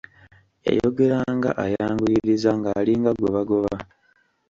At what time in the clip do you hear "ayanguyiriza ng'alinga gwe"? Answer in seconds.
1.65-3.29